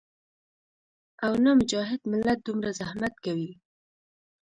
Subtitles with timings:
[1.25, 3.51] او نۀ مجاهد ملت دومره زحمت کوي